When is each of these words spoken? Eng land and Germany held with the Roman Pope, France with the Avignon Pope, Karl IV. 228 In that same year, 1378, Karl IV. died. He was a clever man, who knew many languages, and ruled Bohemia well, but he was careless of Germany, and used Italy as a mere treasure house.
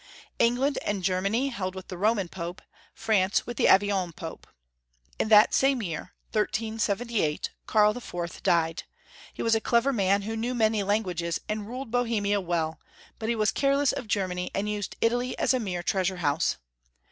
Eng 0.39 0.55
land 0.55 0.79
and 0.79 1.03
Germany 1.03 1.49
held 1.49 1.75
with 1.75 1.89
the 1.89 1.95
Roman 1.95 2.27
Pope, 2.27 2.63
France 2.95 3.45
with 3.45 3.57
the 3.57 3.67
Avignon 3.67 4.11
Pope, 4.13 4.47
Karl 5.19 5.27
IV. 5.27 5.29
228 5.29 5.29
In 5.29 5.29
that 5.29 5.53
same 5.53 5.81
year, 5.83 6.13
1378, 6.31 7.51
Karl 7.67 7.95
IV. 7.95 8.41
died. 8.41 8.83
He 9.31 9.43
was 9.43 9.53
a 9.53 9.61
clever 9.61 9.93
man, 9.93 10.23
who 10.23 10.35
knew 10.35 10.55
many 10.55 10.81
languages, 10.81 11.37
and 11.47 11.67
ruled 11.67 11.91
Bohemia 11.91 12.41
well, 12.41 12.79
but 13.19 13.29
he 13.29 13.35
was 13.35 13.51
careless 13.51 13.91
of 13.91 14.07
Germany, 14.07 14.49
and 14.55 14.67
used 14.67 14.95
Italy 15.01 15.37
as 15.37 15.53
a 15.53 15.59
mere 15.59 15.83
treasure 15.83 16.17
house. 16.17 16.57